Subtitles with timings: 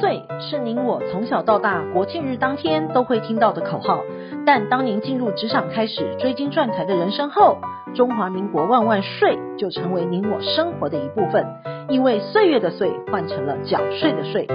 [0.00, 4.02] 岁是您我从小到大国庆日当天都会听到的口号，
[4.46, 7.58] 但当您进入职场开始追金赚财的人生后，
[7.94, 11.46] 中华民国万万岁就成为您我生活的一部分。
[11.88, 14.46] 因为岁月的岁换成了缴税的税，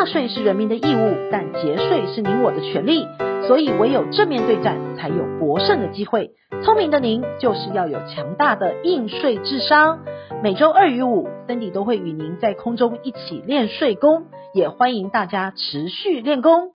[0.00, 3.04] 纳税是人民的义务，但节税是您我的权利。
[3.46, 6.30] 所以唯有正面对战，才有博胜的机会。
[6.64, 9.98] 聪明的您，就是要有强大的应税智商。
[10.42, 16.72] 每周二与五森迪都会与您在空中一起练税功，也欢迎大家持续练功。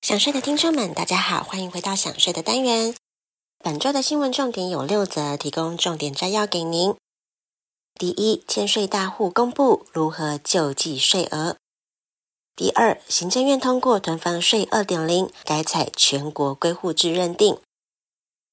[0.00, 2.94] 想税的听众们，大家好，欢迎回到想税的单元。
[3.64, 6.94] 本周的新闻重点有六则，提供重点摘要给您。
[7.98, 11.56] 第一，欠税大户公布如何救济税额。
[12.56, 17.58] 第二，行政院通过囤房税二点零，改采全国归户制认定。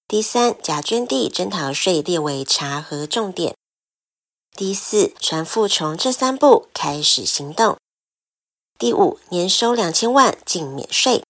[0.07, 3.55] 第三，假捐地征逃税列为查核重点。
[4.55, 7.77] 第四，传负从这三步开始行动。
[8.79, 11.23] 第五，年收两千万净免税。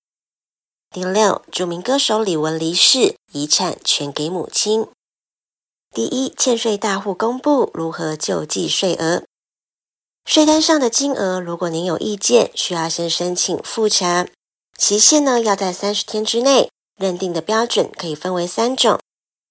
[0.91, 4.87] 第六，著名歌手李玟离世，遗产全给母亲。
[5.91, 9.23] 第一，欠税大户公布如何救济税额。
[10.27, 14.27] 税单上的金额，如果您有意见，需要先申请复查，
[14.77, 16.69] 期限呢要在三十天之内。
[16.99, 18.99] 认定的标准可以分为三种：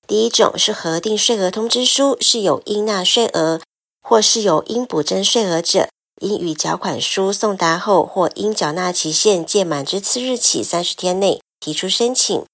[0.06, 3.62] 第一种是核定税额通知书是有应纳税额，
[4.02, 5.88] 或是有应补征税额者，
[6.20, 12.44] 应于缴款书送达后或应缴纳期限届满之次日起三十天内提出申请；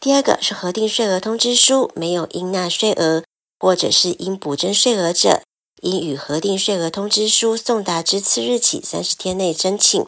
[0.00, 3.22] 第二个是核定税额通知书没有应纳税额，
[3.58, 5.42] 或者是应补征税额者。
[5.82, 10.06] 应与核定税额通知书送达之次日起三十天内申请。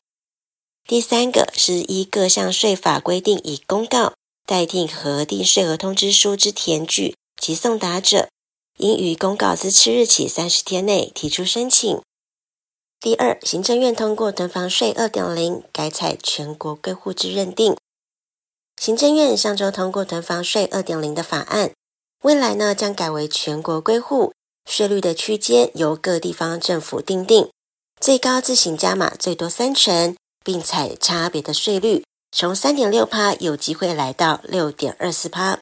[0.86, 4.12] 第三个是依各项税法规定以公告
[4.46, 8.28] 代替核定税额通知书之填具及送达者，
[8.78, 12.00] 应于公告之次日起三十天内提出申请。
[13.00, 17.76] 第二，行政院通过囤房税二点零，改采全国归户制认定。
[18.80, 21.72] 行政院上周通过囤房税二点零的法案，
[22.22, 24.33] 未来呢将改为全国归户。
[24.68, 27.48] 税率的区间由各地方政府订定，
[28.00, 35.58] 最高自行加码最多三成，并采差别的税率，从三点六趴有机会来到六点二四趴。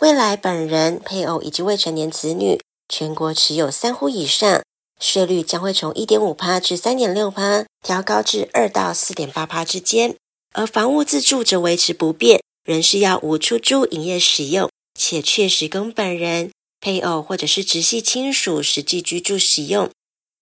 [0.00, 4.62] 未来本人、配偶以及未成年子女全国持有三户以上，
[5.00, 10.14] 税率将会从一点五趴至三点六趴，调高至二到四点八趴之间。
[10.52, 16.50] 而房屋自住则维持不变，仍是要无出租营业使用，且确实供本人。
[16.80, 19.90] 配偶或者是直系亲属实际居住使用，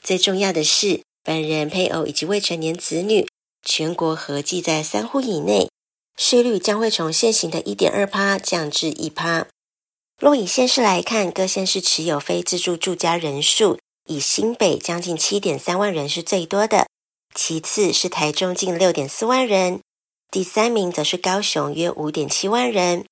[0.02, 3.26] 最重要的是，本人、配偶以及未成年子女
[3.62, 5.68] 全国合计在三户以内，
[6.16, 9.48] 税率将会从现行的一点二趴降至一趴。
[10.20, 16.86] 若以县市来看，各县市持有非自住住家人数，以新北将近七点三万人是最多的，
[17.34, 19.80] 其次是台中近六点四万人，
[20.30, 23.04] 第三名则是高雄约五点七万人。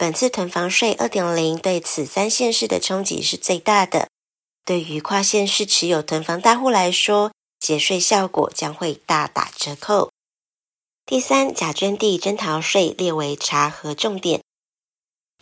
[0.00, 4.08] 本次囤房税二点零对此三县市的冲击是最大的，
[4.64, 10.10] 对于跨县市持有囤房大户来说，节税效果将会大打折扣。
[11.04, 14.40] 第三，假捐地征逃税列为查核重点。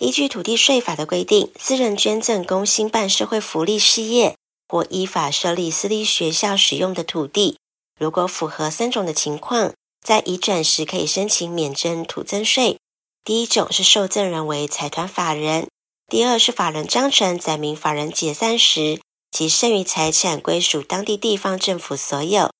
[0.01, 4.35] 依据土地税法的规定，私人捐赠供兴办社会福利事业
[4.67, 7.61] 或依法设立私立学校使用的土地，
[7.97, 9.73] 如果符合三种的情况，
[10.05, 12.81] 在移转时可以申请免征土增税。
[13.29, 15.69] 第一种是受赠人为财团法人，
[16.09, 22.51] 第二是法人章程载明法人解散时，其剩余财产归属当地地方政府所有。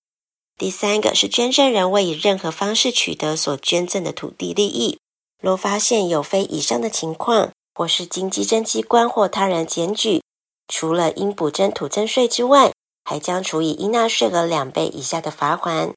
[0.59, 4.99] 第三个是捐赠人未以任何方式取得所捐赠的土地利益，
[5.43, 10.23] 若发现有非以上的情况，或是经稽征机关或他人检举，
[10.71, 12.73] 除了应补征土增税之外，
[13.07, 15.95] 还将处以应纳税额两倍以下的罚锾。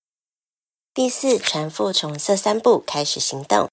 [0.94, 3.68] 第四，传负从这三步开始行动。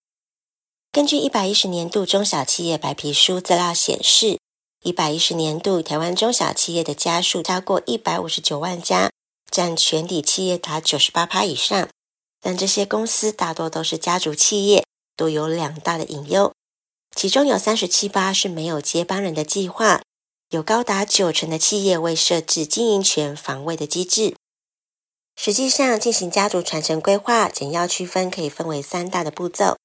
[0.90, 4.38] 根据一百一十年度中小企业白皮书资料显示，
[4.82, 9.10] 一百一十年度台湾中小企业的家数超过一百五十九万家，
[9.50, 11.88] 占全体企业达九十八趴以上。
[12.40, 14.84] 但这些公司大多都是家族企业，
[15.14, 16.54] 都有两大的隐忧，
[17.14, 20.00] 其中有三十七趴是没有接班人的计划，
[20.48, 24.34] 有高达九成的企业未设置经营权防卫的机制。
[25.36, 29.76] 实际上，进行家族传承规划，简要区分可以分为三大的步骤。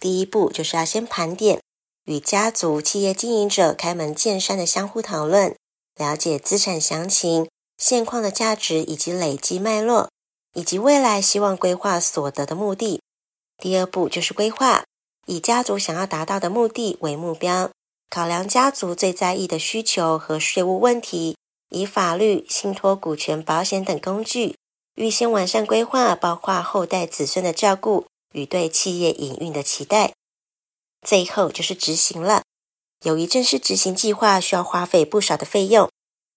[0.00, 1.60] 第一步就是要先盘点，
[2.04, 5.56] 与家族企业经营者开门见山的相互讨论，
[5.96, 10.08] 了解资产详情、现况的价值以及累积脉络，
[10.54, 13.00] 以及未来希望规划所得的目的。
[13.58, 14.84] 第二步就是规划，
[15.26, 17.70] 以家族想要达到的目的为目标，
[18.08, 21.36] 考量家族最在意的需求和税务问题，
[21.70, 24.56] 以法律、信托、股权、保险等工具，
[24.94, 30.12] 预先完善规划，包括后代子孙的照顾与对企业营运的期待。
[31.02, 32.42] 最后就是执行了。
[33.04, 35.88] 由于正式执行计划需要花费不少的费用，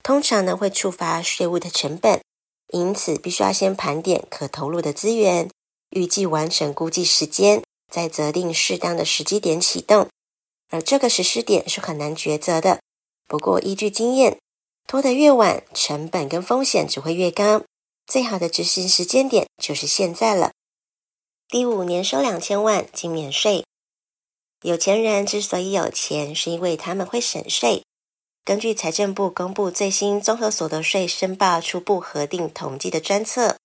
[0.03, 2.21] 通常呢会触发税务的成本，
[2.67, 5.49] 因此必须要先盘点可投入的资源，
[5.89, 10.07] 预计完成估计时间，再择定适当的时机点启动。
[10.69, 12.79] 而这个实施点是很难抉择的。
[13.27, 14.37] 不过依据经验，
[14.87, 17.63] 拖得越晚，成本跟风险只会越高。
[18.05, 20.51] 最好的执行时间点就是现在了。
[21.51, 23.65] 第五，年收两千万，仅免税。
[24.61, 27.83] 有钱人之所以有钱，是因为他们会省税。
[28.45, 33.57] 根据财政部公布最新综合所得税申报初步核定统计的专册，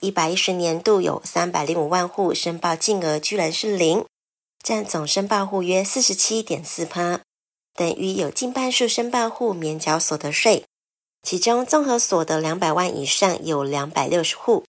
[0.00, 4.06] 一百一十年度有三百零五万户申报净额居然是零，
[4.62, 7.20] 占总申报户约四十七点四趴，
[7.74, 10.64] 等于有近半数申报户免缴所得税。
[11.24, 14.62] 其中综合所得两百万以上有两百六十户，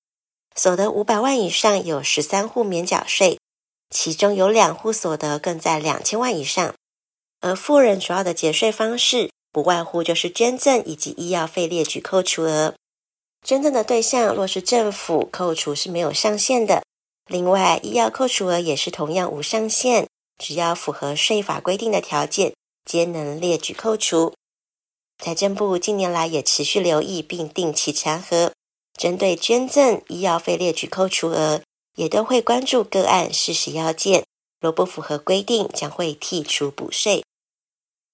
[0.55, 3.37] 所得五百万以上有十三户免缴税。
[3.91, 6.73] 其中有两户所得更在两千万以上，
[7.39, 12.73] 而富人主要的节税方式不外乎就是捐赠以及医药费列举扣除额。
[13.43, 16.81] 捐赠的对象若是政府，扣除是没有上限的；
[17.27, 22.53] 另外，医药扣除额也是同样无上限，只要符合税法规定的条件，
[22.83, 24.33] 皆能列举扣除。
[25.23, 28.51] 财政部近年来也持续留意并定期查核，
[28.97, 31.61] 针对捐赠、医药费列举扣除额。
[31.95, 34.25] 也都会关注个案事实要件，
[34.59, 37.23] 若不符合规定，将会剔除补税。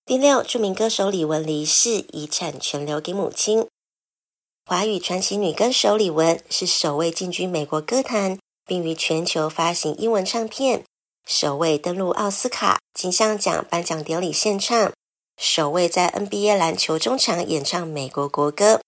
[0.05, 3.65] 第六，著名歌手李玟离世，遗产全留给母亲。
[4.67, 8.37] 华语传奇女歌手李玟是首位进军美国歌坛，
[8.67, 10.83] 并于全球发行英文唱片，
[11.25, 14.93] 首位登陆奥斯卡金像奖颁奖典礼献唱，
[15.41, 18.79] 首位在 NBA 篮球中场演唱美国国歌，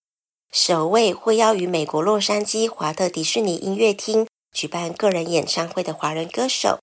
[0.54, 4.28] 首位获邀于美国洛杉矶华特迪士尼音乐厅。
[4.52, 6.78] 举办个人演唱会的华人歌手，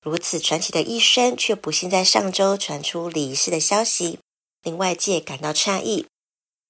[0.00, 4.20] 如此传奇的一生，却不幸在上周传出离世的消息，
[4.62, 6.06] 令外界感到诧异。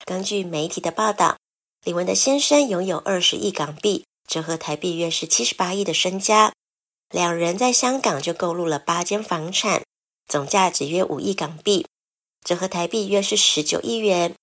[0.04, 1.36] 根据媒体的报道，
[1.84, 6.52] 李玟的先生拥有二十亿港币，折合台币约是七十八亿的身家。
[7.10, 9.84] 两人在香港就购入了八间房产，
[10.26, 11.86] 总价值约五亿港币，
[12.42, 14.34] 折合台币约是十九亿元。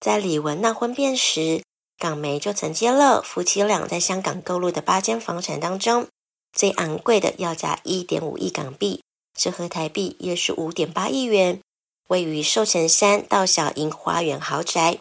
[0.00, 1.62] 在李玟闹婚变时，
[1.98, 6.08] 港媒就曾揭露，夫妻俩在香港购入的八间房产当中，
[6.54, 9.02] 最昂贵的要价一点五亿港币，
[9.38, 11.60] 折合台币约是五点八亿元，
[12.08, 14.98] 位于寿臣山道小莺花园豪宅。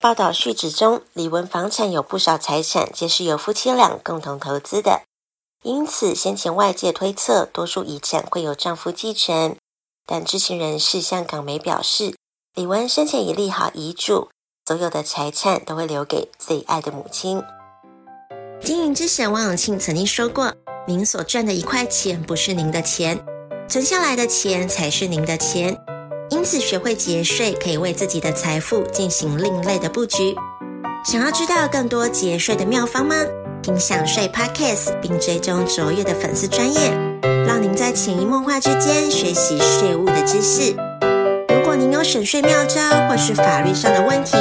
[0.00, 5.02] 报道续指中，李玟房产有不少财产皆是由夫妻俩共同投资的，
[5.62, 9.56] 因此先前外界推测多数遗产会由丈夫继承，
[10.04, 12.16] 但知情人士向港媒表示，
[12.58, 14.30] 李文生前已立好遗嘱。
[14.66, 17.40] 所有的财产都会留给最爱的母亲。
[18.60, 20.52] 经营之神王永庆曾经说过
[20.84, 23.16] ：“您所赚的一块钱不是您的钱，
[23.68, 25.78] 存下来的钱才是您的钱。
[26.30, 30.34] 因此，学会节税可以为自己的财富进行另类的布局。
[31.04, 33.14] 想要知道更多节税的妙方吗？
[33.62, 36.90] 听享税 Podcast，并追踪卓越的粉丝专业，
[37.46, 40.74] 让您在潜移默化之间学习税务的知识。”
[42.08, 44.34] 省税妙招或是法律上的问题，